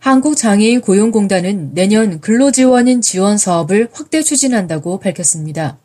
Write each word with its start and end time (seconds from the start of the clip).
한국장애인 0.00 0.80
고용공단은 0.80 1.74
내년 1.74 2.20
근로지원인 2.22 3.02
지원 3.02 3.36
사업을 3.36 3.90
확대 3.92 4.22
추진한다고 4.22 4.98
밝혔습니다. 4.98 5.78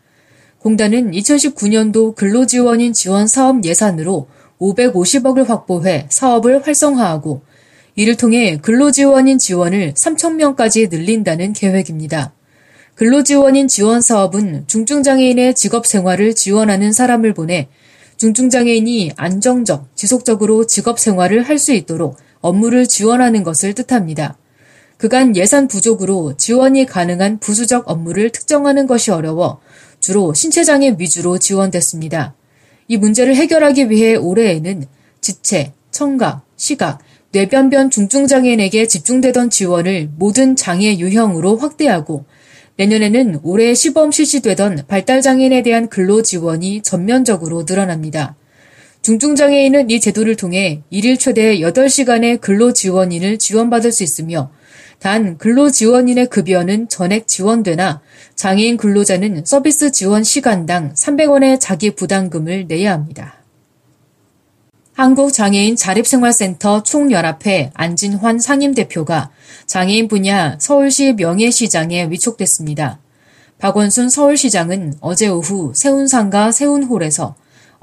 공단은 0.59 1.11
2019년도 1.11 2.15
근로지원인 2.15 2.93
지원 2.93 3.27
사업 3.27 3.65
예산으로 3.65 4.29
550억을 4.59 5.45
확보해 5.47 6.05
사업을 6.09 6.65
활성화하고 6.65 7.41
이를 7.95 8.15
통해 8.15 8.57
근로지원인 8.61 9.37
지원을 9.37 9.93
3,000명까지 9.93 10.89
늘린다는 10.89 11.51
계획입니다. 11.51 12.33
근로지원인 12.95 13.67
지원 13.67 13.99
사업은 13.99 14.63
중증장애인의 14.67 15.55
직업 15.55 15.85
생활을 15.85 16.35
지원하는 16.35 16.93
사람을 16.93 17.33
보내 17.33 17.67
중증장애인이 18.15 19.11
안정적, 19.17 19.89
지속적으로 19.93 20.65
직업 20.67 20.99
생활을 20.99 21.43
할 21.43 21.59
수 21.59 21.73
있도록 21.73 22.15
업무를 22.45 22.87
지원하는 22.87 23.43
것을 23.43 23.73
뜻합니다. 23.73 24.37
그간 24.97 25.35
예산 25.35 25.67
부족으로 25.67 26.37
지원이 26.37 26.85
가능한 26.85 27.39
부수적 27.39 27.89
업무를 27.89 28.29
특정하는 28.29 28.85
것이 28.85 29.11
어려워 29.11 29.59
주로 29.99 30.33
신체장애 30.33 30.95
위주로 30.99 31.39
지원됐습니다. 31.39 32.35
이 32.87 32.97
문제를 32.97 33.35
해결하기 33.35 33.89
위해 33.89 34.15
올해에는 34.15 34.85
지체, 35.21 35.73
청각, 35.89 36.45
시각, 36.55 36.99
뇌변변 37.31 37.89
중증장애인에게 37.89 38.87
집중되던 38.87 39.49
지원을 39.49 40.11
모든 40.15 40.55
장애 40.55 40.97
유형으로 40.97 41.57
확대하고 41.57 42.25
내년에는 42.77 43.39
올해 43.41 43.73
시범 43.73 44.11
실시되던 44.11 44.83
발달장애인에 44.87 45.63
대한 45.63 45.89
근로 45.89 46.21
지원이 46.21 46.83
전면적으로 46.83 47.65
늘어납니다. 47.67 48.35
중증장애인은 49.05 49.91
이 49.91 49.99
제도를 49.99 50.35
통해 50.35 50.81
일일 50.89 51.19
최대 51.19 51.59
8시간의 51.59 52.41
근로지원인을 52.41 53.37
지원받을 53.37 53.91
수 53.91 54.01
있으며 54.01 54.49
단 54.97 55.37
근로지원인의 55.37 56.25
급여는 56.25 56.89
전액 56.89 57.27
지원되나 57.27 58.01
장애인 58.33 58.77
근로자는 58.77 59.45
서비스 59.45 59.91
지원 59.91 60.23
시간당 60.23 60.95
300원의 60.95 61.59
자기 61.59 61.93
부담금을 61.93 62.65
내야 62.67 62.93
합니다. 62.93 63.43
한국장애인 64.93 65.75
자립생활센터 65.75 66.81
총연합회 66.81 67.69
안진환 67.75 68.39
상임대표가 68.39 69.29
장애인 69.67 70.07
분야 70.07 70.57
서울시 70.59 71.13
명예시장에 71.13 72.09
위촉됐습니다. 72.09 72.97
박원순 73.59 74.09
서울시장은 74.09 74.95
어제 74.99 75.27
오후 75.27 75.73
세운상가 75.75 76.51
세운홀에서 76.51 77.35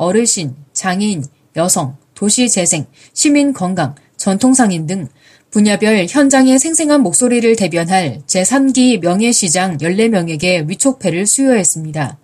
어르신, 0.03 0.57
장애인, 0.73 1.25
여성, 1.55 1.97
도시재생, 2.15 2.87
시민건강, 3.13 3.95
전통상인 4.17 4.87
등 4.87 5.07
분야별 5.51 6.07
현장의 6.09 6.59
생생한 6.59 7.03
목소리를 7.03 7.55
대변할 7.55 8.23
제3기 8.27 9.01
명예시장 9.01 9.79
14명에게 9.79 10.69
위촉패를 10.69 11.27
수여했습니다. 11.27 12.19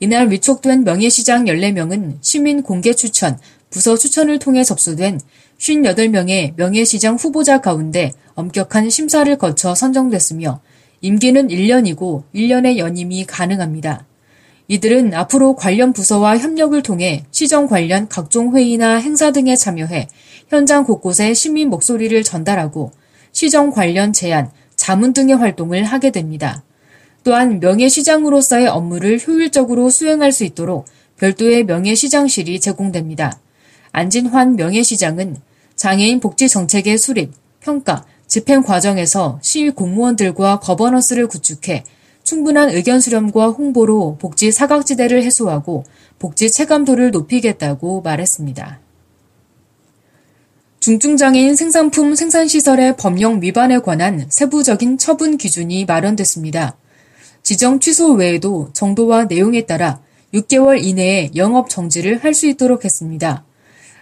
이날 0.00 0.30
위촉된 0.32 0.82
명예시장 0.82 1.44
14명은 1.44 2.18
시민 2.20 2.62
공개 2.62 2.92
추천, 2.92 3.38
부서 3.70 3.96
추천을 3.96 4.40
통해 4.40 4.64
접수된 4.64 5.20
58명의 5.58 6.54
명예시장 6.56 7.14
후보자 7.14 7.60
가운데 7.60 8.12
엄격한 8.34 8.90
심사를 8.90 9.38
거쳐 9.38 9.76
선정됐으며 9.76 10.60
임기는 11.00 11.46
1년이고 11.46 12.24
1년의 12.34 12.78
연임이 12.78 13.24
가능합니다. 13.24 14.04
이들은 14.68 15.12
앞으로 15.12 15.56
관련 15.56 15.92
부서와 15.92 16.38
협력을 16.38 16.80
통해 16.82 17.24
시정 17.30 17.66
관련 17.66 18.08
각종 18.08 18.56
회의나 18.56 18.96
행사 18.96 19.30
등에 19.30 19.56
참여해 19.56 20.08
현장 20.48 20.84
곳곳에 20.84 21.34
시민 21.34 21.68
목소리를 21.68 22.22
전달하고 22.22 22.92
시정 23.32 23.70
관련 23.70 24.12
제안, 24.12 24.50
자문 24.76 25.12
등의 25.12 25.36
활동을 25.36 25.84
하게 25.84 26.10
됩니다. 26.10 26.62
또한 27.24 27.58
명예시장으로서의 27.60 28.68
업무를 28.68 29.18
효율적으로 29.18 29.90
수행할 29.90 30.30
수 30.30 30.44
있도록 30.44 30.86
별도의 31.18 31.64
명예시장실이 31.64 32.60
제공됩니다. 32.60 33.38
안진환 33.92 34.56
명예시장은 34.56 35.36
장애인 35.76 36.20
복지 36.20 36.48
정책의 36.48 36.98
수립, 36.98 37.32
평가, 37.60 38.04
집행 38.26 38.62
과정에서 38.62 39.38
시위 39.42 39.70
공무원들과 39.70 40.60
거버넌스를 40.60 41.28
구축해 41.28 41.84
충분한 42.24 42.70
의견 42.70 43.00
수렴과 43.00 43.48
홍보로 43.50 44.16
복지 44.18 44.50
사각지대를 44.50 45.22
해소하고 45.22 45.84
복지 46.18 46.50
체감도를 46.50 47.10
높이겠다고 47.10 48.00
말했습니다. 48.00 48.80
중증장애인 50.80 51.56
생산품 51.56 52.14
생산시설의 52.14 52.96
법령 52.96 53.40
위반에 53.40 53.78
관한 53.78 54.26
세부적인 54.28 54.98
처분 54.98 55.38
기준이 55.38 55.84
마련됐습니다. 55.84 56.76
지정 57.42 57.78
취소 57.78 58.12
외에도 58.12 58.70
정도와 58.72 59.24
내용에 59.24 59.66
따라 59.66 60.00
6개월 60.32 60.82
이내에 60.82 61.30
영업 61.36 61.70
정지를 61.70 62.24
할 62.24 62.34
수 62.34 62.46
있도록 62.46 62.84
했습니다. 62.84 63.44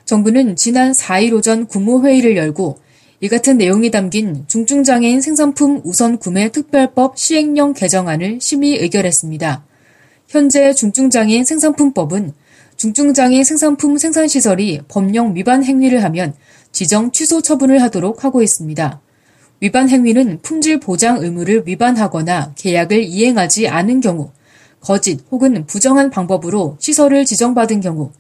정부는 0.05 0.57
지난 0.57 0.93
4일 0.93 1.35
오전 1.35 1.67
국무회의를 1.67 2.37
열고 2.37 2.79
이 3.25 3.29
같은 3.29 3.57
내용이 3.57 3.93
담긴 3.93 4.43
중증장애인 4.49 5.21
생산품 5.21 5.81
우선 5.85 6.19
구매 6.19 6.51
특별법 6.51 7.17
시행령 7.17 7.73
개정안을 7.73 8.41
심의 8.41 8.79
의결했습니다. 8.79 9.65
현재 10.27 10.75
중증장애인 10.75 11.45
생산품법은 11.45 12.33
중증장애인 12.75 13.45
생산품 13.45 13.97
생산시설이 13.97 14.81
법령 14.89 15.37
위반 15.37 15.63
행위를 15.63 16.03
하면 16.03 16.35
지정 16.73 17.13
취소 17.13 17.41
처분을 17.41 17.81
하도록 17.83 18.25
하고 18.25 18.43
있습니다. 18.43 19.01
위반 19.61 19.89
행위는 19.89 20.41
품질 20.43 20.81
보장 20.81 21.23
의무를 21.23 21.63
위반하거나 21.65 22.55
계약을 22.57 23.05
이행하지 23.05 23.69
않은 23.69 24.01
경우, 24.01 24.33
거짓 24.81 25.21
혹은 25.31 25.65
부정한 25.67 26.11
방법으로 26.11 26.77
시설을 26.81 27.25
지정받은 27.25 27.83
경우, 27.83 28.11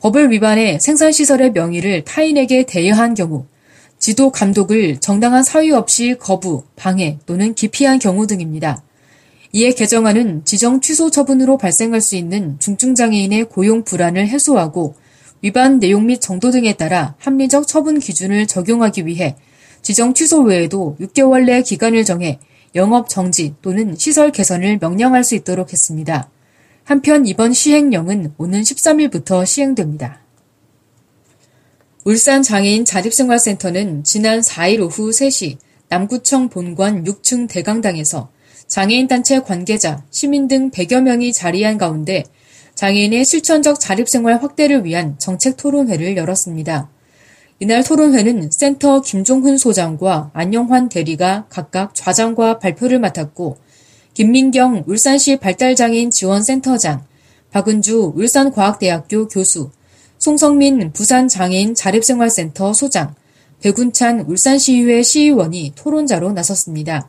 법을 0.00 0.32
위반해 0.32 0.80
생산시설의 0.80 1.52
명의를 1.52 2.02
타인에게 2.02 2.66
대여한 2.66 3.14
경우, 3.14 3.46
지도 4.00 4.30
감독을 4.30 4.98
정당한 4.98 5.44
사유 5.44 5.76
없이 5.76 6.16
거부, 6.18 6.64
방해 6.74 7.18
또는 7.26 7.52
기피한 7.52 7.98
경우 7.98 8.26
등입니다. 8.26 8.82
이에 9.52 9.72
개정안은 9.72 10.46
지정 10.46 10.80
취소 10.80 11.10
처분으로 11.10 11.58
발생할 11.58 12.00
수 12.00 12.16
있는 12.16 12.58
중증장애인의 12.60 13.50
고용 13.50 13.84
불안을 13.84 14.26
해소하고 14.26 14.94
위반 15.42 15.78
내용 15.78 16.06
및 16.06 16.20
정도 16.22 16.50
등에 16.50 16.74
따라 16.74 17.14
합리적 17.18 17.68
처분 17.68 17.98
기준을 17.98 18.46
적용하기 18.46 19.04
위해 19.04 19.36
지정 19.82 20.14
취소 20.14 20.40
외에도 20.40 20.96
6개월 20.98 21.44
내 21.44 21.60
기간을 21.60 22.04
정해 22.04 22.38
영업 22.74 23.10
정지 23.10 23.54
또는 23.60 23.96
시설 23.96 24.32
개선을 24.32 24.78
명령할 24.80 25.24
수 25.24 25.34
있도록 25.34 25.74
했습니다. 25.74 26.30
한편 26.84 27.26
이번 27.26 27.52
시행령은 27.52 28.32
오는 28.38 28.62
13일부터 28.62 29.44
시행됩니다. 29.44 30.22
울산 32.02 32.42
장애인 32.42 32.86
자립생활센터는 32.86 34.04
지난 34.04 34.40
4일 34.40 34.80
오후 34.80 35.10
3시 35.10 35.58
남구청 35.90 36.48
본관 36.48 37.04
6층 37.04 37.46
대강당에서 37.46 38.30
장애인 38.66 39.06
단체 39.06 39.40
관계자, 39.40 40.02
시민 40.10 40.48
등 40.48 40.70
100여 40.70 41.02
명이 41.02 41.34
자리한 41.34 41.76
가운데 41.76 42.24
장애인의 42.74 43.26
실천적 43.26 43.78
자립생활 43.78 44.42
확대를 44.42 44.86
위한 44.86 45.18
정책 45.18 45.58
토론회를 45.58 46.16
열었습니다. 46.16 46.88
이날 47.58 47.84
토론회는 47.84 48.50
센터 48.50 49.02
김종훈 49.02 49.58
소장과 49.58 50.30
안영환 50.32 50.88
대리가 50.88 51.48
각각 51.50 51.94
좌장과 51.94 52.60
발표를 52.60 52.98
맡았고 52.98 53.58
김민경 54.14 54.84
울산시 54.86 55.36
발달장애인 55.36 56.10
지원센터장, 56.10 57.04
박은주 57.50 58.14
울산과학대학교 58.16 59.28
교수, 59.28 59.70
송성민 60.20 60.92
부산장애인 60.92 61.74
자립생활센터 61.74 62.74
소장, 62.74 63.14
백운찬 63.62 64.20
울산시의회 64.20 65.02
시의원이 65.02 65.72
토론자로 65.74 66.32
나섰습니다. 66.32 67.08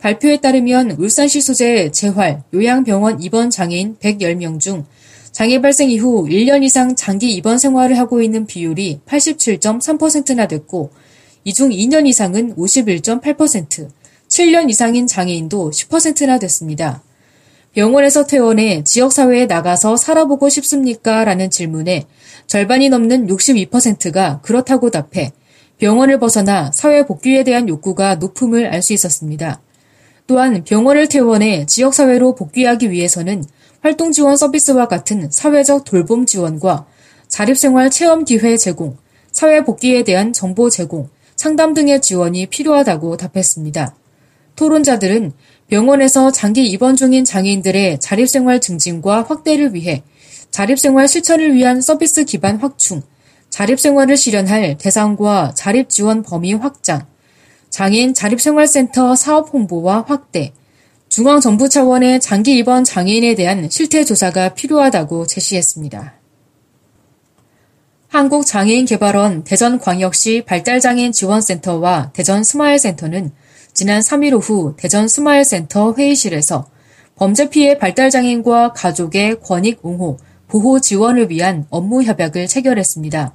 발표에 0.00 0.40
따르면 0.40 0.90
울산시 0.98 1.40
소재 1.40 1.92
재활, 1.92 2.42
요양병원 2.52 3.22
입원 3.22 3.48
장애인 3.48 3.96
110명 4.00 4.58
중 4.58 4.84
장애 5.30 5.62
발생 5.62 5.88
이후 5.88 6.26
1년 6.28 6.64
이상 6.64 6.96
장기 6.96 7.30
입원 7.30 7.58
생활을 7.58 7.96
하고 7.96 8.20
있는 8.20 8.44
비율이 8.44 9.00
87.3%나 9.06 10.48
됐고, 10.48 10.90
이 11.44 11.52
중 11.52 11.70
2년 11.70 12.08
이상은 12.08 12.56
51.8%, 12.56 13.88
7년 14.26 14.68
이상인 14.68 15.06
장애인도 15.06 15.70
10%나 15.70 16.40
됐습니다. 16.40 17.04
병원에서 17.72 18.26
퇴원해 18.26 18.84
지역사회에 18.84 19.46
나가서 19.46 19.96
살아보고 19.96 20.48
싶습니까? 20.48 21.24
라는 21.24 21.48
질문에 21.48 22.06
절반이 22.52 22.90
넘는 22.90 23.28
62%가 23.28 24.42
그렇다고 24.42 24.90
답해 24.90 25.32
병원을 25.78 26.18
벗어나 26.18 26.70
사회 26.70 27.06
복귀에 27.06 27.44
대한 27.44 27.66
욕구가 27.66 28.16
높음을 28.16 28.66
알 28.66 28.82
수 28.82 28.92
있었습니다. 28.92 29.62
또한 30.26 30.62
병원을 30.62 31.08
퇴원해 31.08 31.64
지역사회로 31.64 32.34
복귀하기 32.34 32.90
위해서는 32.90 33.42
활동 33.80 34.12
지원 34.12 34.36
서비스와 34.36 34.86
같은 34.86 35.30
사회적 35.30 35.86
돌봄 35.86 36.26
지원과 36.26 36.84
자립생활 37.26 37.88
체험 37.88 38.26
기회 38.26 38.58
제공, 38.58 38.98
사회 39.30 39.64
복귀에 39.64 40.04
대한 40.04 40.34
정보 40.34 40.68
제공, 40.68 41.08
상담 41.34 41.72
등의 41.72 42.02
지원이 42.02 42.48
필요하다고 42.48 43.16
답했습니다. 43.16 43.96
토론자들은 44.56 45.32
병원에서 45.68 46.30
장기 46.30 46.66
입원 46.66 46.96
중인 46.96 47.24
장애인들의 47.24 48.00
자립생활 48.00 48.60
증진과 48.60 49.22
확대를 49.22 49.72
위해 49.72 50.02
자립생활 50.52 51.08
실천을 51.08 51.54
위한 51.54 51.80
서비스 51.80 52.24
기반 52.24 52.58
확충, 52.58 53.02
자립생활을 53.48 54.18
실현할 54.18 54.76
대상과 54.76 55.54
자립지원 55.54 56.22
범위 56.22 56.52
확장, 56.52 57.06
장애인 57.70 58.12
자립생활센터 58.12 59.16
사업 59.16 59.52
홍보와 59.54 60.04
확대, 60.06 60.52
중앙정부 61.08 61.70
차원의 61.70 62.20
장기 62.20 62.58
입원 62.58 62.84
장애인에 62.84 63.34
대한 63.34 63.70
실태 63.70 64.04
조사가 64.04 64.50
필요하다고 64.50 65.26
제시했습니다. 65.26 66.14
한국장애인개발원 68.08 69.44
대전광역시 69.44 70.44
발달장애인 70.46 71.12
지원센터와 71.12 72.12
대전 72.12 72.44
스마일센터는 72.44 73.32
지난 73.72 74.00
3일 74.00 74.34
오후 74.34 74.74
대전 74.76 75.08
스마일센터 75.08 75.94
회의실에서 75.94 76.68
범죄 77.16 77.48
피해 77.48 77.78
발달장애인과 77.78 78.74
가족의 78.74 79.40
권익 79.40 79.78
옹호, 79.82 80.18
보호 80.52 80.80
지원을 80.80 81.30
위한 81.30 81.64
업무 81.70 82.02
협약을 82.02 82.46
체결했습니다. 82.46 83.32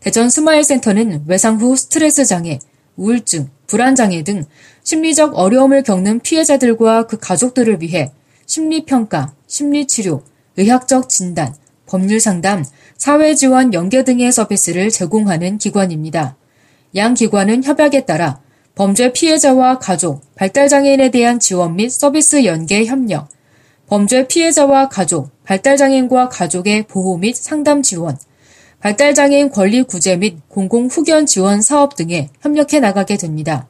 대전 0.00 0.28
스마일센터는 0.28 1.24
외상 1.26 1.56
후 1.58 1.74
스트레스 1.74 2.26
장애, 2.26 2.58
우울증, 2.94 3.48
불안 3.66 3.94
장애 3.94 4.22
등 4.22 4.44
심리적 4.84 5.38
어려움을 5.38 5.82
겪는 5.82 6.20
피해자들과 6.20 7.06
그 7.06 7.16
가족들을 7.18 7.80
위해 7.80 8.12
심리평가, 8.44 9.32
심리치료, 9.46 10.24
의학적 10.58 11.08
진단, 11.08 11.54
법률 11.86 12.20
상담, 12.20 12.66
사회 12.98 13.34
지원 13.34 13.72
연계 13.72 14.04
등의 14.04 14.30
서비스를 14.30 14.90
제공하는 14.90 15.56
기관입니다. 15.56 16.36
양 16.96 17.14
기관은 17.14 17.64
협약에 17.64 18.04
따라 18.04 18.42
범죄 18.74 19.14
피해자와 19.14 19.78
가족, 19.78 20.20
발달장애인에 20.34 21.12
대한 21.12 21.40
지원 21.40 21.76
및 21.76 21.88
서비스 21.90 22.44
연계 22.44 22.84
협력, 22.84 23.30
범죄 23.92 24.26
피해자와 24.26 24.88
가족, 24.88 25.28
발달장애인과 25.44 26.30
가족의 26.30 26.84
보호 26.84 27.18
및 27.18 27.36
상담 27.36 27.82
지원, 27.82 28.16
발달장애인 28.80 29.50
권리 29.50 29.82
구제 29.82 30.16
및 30.16 30.38
공공 30.48 30.86
후견 30.86 31.26
지원 31.26 31.60
사업 31.60 31.94
등에 31.94 32.30
협력해 32.40 32.80
나가게 32.80 33.18
됩니다. 33.18 33.68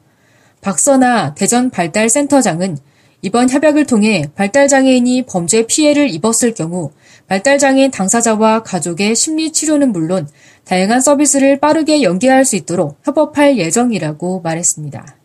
박선아 0.61 1.33
대전 1.33 1.69
발달센터장은 1.69 2.77
이번 3.21 3.49
협약을 3.49 3.85
통해 3.85 4.29
발달장애인이 4.33 5.23
범죄 5.23 5.67
피해를 5.67 6.09
입었을 6.09 6.53
경우 6.53 6.91
발달장애인 7.27 7.91
당사자와 7.91 8.63
가족의 8.63 9.17
심리치료는 9.17 9.91
물론 9.91 10.29
다양한 10.63 11.01
서비스를 11.01 11.59
빠르게 11.59 12.01
연계할 12.01 12.45
수 12.45 12.55
있도록 12.55 12.97
협업할 13.03 13.57
예정이라고 13.57 14.39
말했습니다. 14.39 15.22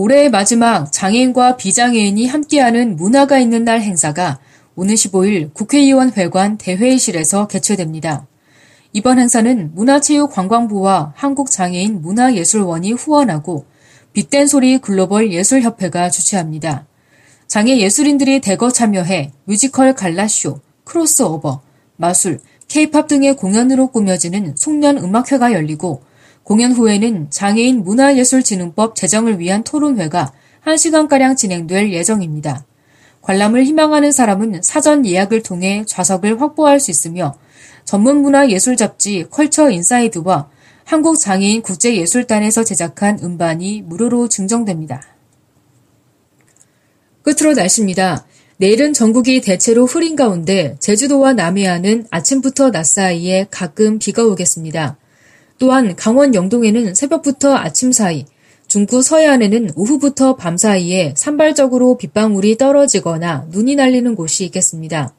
올해의 0.00 0.30
마지막 0.30 0.92
장애인과 0.92 1.56
비장애인이 1.56 2.28
함께하는 2.28 2.94
문화가 2.94 3.40
있는 3.40 3.64
날 3.64 3.80
행사가 3.80 4.38
오는 4.76 4.94
15일 4.94 5.52
국회의원 5.52 6.12
회관 6.12 6.56
대회의실에서 6.56 7.48
개최됩니다. 7.48 8.24
이번 8.92 9.18
행사는 9.18 9.74
문화체육관광부와 9.74 11.14
한국장애인 11.16 12.00
문화예술원이 12.00 12.92
후원하고 12.92 13.64
빛된 14.12 14.46
소리 14.46 14.78
글로벌 14.78 15.32
예술협회가 15.32 16.10
주최합니다. 16.10 16.86
장애 17.48 17.78
예술인들이 17.78 18.38
대거 18.38 18.70
참여해 18.70 19.32
뮤지컬 19.46 19.96
갈라쇼, 19.96 20.60
크로스오버, 20.84 21.60
마술, 21.96 22.38
케이팝 22.68 23.08
등의 23.08 23.34
공연으로 23.34 23.88
꾸며지는 23.88 24.54
송년 24.56 24.98
음악회가 24.98 25.52
열리고 25.52 26.02
공연 26.48 26.72
후에는 26.72 27.28
장애인 27.28 27.84
문화예술진흥법 27.84 28.94
제정을 28.94 29.38
위한 29.38 29.62
토론회가 29.64 30.32
1시간가량 30.64 31.36
진행될 31.36 31.92
예정입니다. 31.92 32.64
관람을 33.20 33.64
희망하는 33.64 34.12
사람은 34.12 34.62
사전 34.62 35.04
예약을 35.04 35.42
통해 35.42 35.84
좌석을 35.86 36.40
확보할 36.40 36.80
수 36.80 36.90
있으며 36.90 37.34
전문문화예술 37.84 38.78
잡지 38.78 39.26
컬처 39.28 39.68
인사이드와 39.68 40.48
한국장애인 40.84 41.60
국제예술단에서 41.60 42.64
제작한 42.64 43.18
음반이 43.22 43.82
무료로 43.82 44.30
증정됩니다. 44.30 45.02
끝으로 47.24 47.52
날씨입니다. 47.52 48.24
내일은 48.56 48.94
전국이 48.94 49.42
대체로 49.42 49.84
흐린 49.84 50.16
가운데 50.16 50.76
제주도와 50.80 51.34
남해안은 51.34 52.06
아침부터 52.10 52.70
낮 52.70 52.86
사이에 52.86 53.48
가끔 53.50 53.98
비가 53.98 54.24
오겠습니다. 54.24 54.96
또한 55.58 55.96
강원 55.96 56.34
영동에는 56.34 56.94
새벽부터 56.94 57.56
아침 57.56 57.90
사이, 57.92 58.24
중구 58.68 59.02
서해안에는 59.02 59.72
오후부터 59.76 60.36
밤 60.36 60.56
사이에 60.56 61.14
산발적으로 61.16 61.96
빗방울이 61.96 62.58
떨어지거나 62.58 63.46
눈이 63.50 63.74
날리는 63.74 64.14
곳이 64.14 64.44
있겠습니다. 64.44 65.14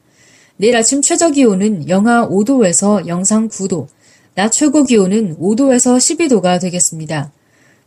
내일 0.56 0.76
아침 0.76 1.02
최저 1.02 1.30
기온은 1.30 1.88
영하 1.88 2.28
5도에서 2.28 3.06
영상 3.06 3.48
9도, 3.48 3.88
낮 4.34 4.50
최고 4.50 4.84
기온은 4.84 5.36
5도에서 5.38 5.96
12도가 5.98 6.60
되겠습니다. 6.60 7.32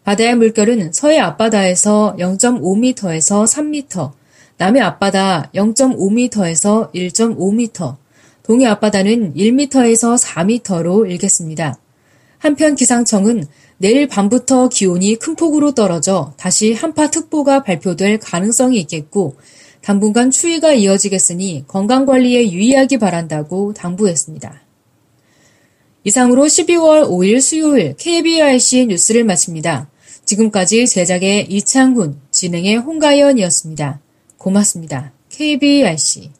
바다의 0.04 0.36
물결은 0.36 0.92
서해 0.92 1.18
앞바다에서 1.20 2.18
0.5m에서 2.20 3.46
3m, 3.48 4.12
남해 4.58 4.82
앞바다 4.82 5.50
0.5m에서 5.56 6.92
1.5m, 6.94 7.96
동해 8.44 8.66
앞바다는 8.68 9.34
1m에서 9.36 10.22
4m로 10.22 11.10
일겠습니다. 11.10 11.78
한편 12.44 12.76
기상청은 12.76 13.46
내일 13.78 14.06
밤부터 14.06 14.68
기온이 14.68 15.16
큰 15.16 15.38
폭으로 15.38 15.74
떨어져 15.74 16.34
다시 16.36 16.74
한파특보가 16.74 17.64
발표될 17.64 18.20
가능성이 18.20 18.82
있겠고 18.82 19.38
당분간 19.80 20.30
추위가 20.30 20.74
이어지겠으니 20.74 21.64
건강관리에 21.70 22.52
유의하기 22.52 22.98
바란다고 22.98 23.74
당부했습니다. 23.74 24.62
이상으로 26.04 26.44
12월 26.44 27.08
5일 27.08 27.40
수요일 27.40 27.96
KBRC 27.96 28.88
뉴스를 28.88 29.24
마칩니다. 29.24 29.90
지금까지 30.26 30.86
제작의 30.86 31.46
이창훈, 31.50 32.20
진행의 32.30 32.76
홍가연이었습니다. 32.76 34.02
고맙습니다. 34.38 35.14
KBRC 35.30 36.32